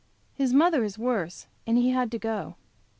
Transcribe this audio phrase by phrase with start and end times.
[0.33, 2.55] His mother is worse and he had to go.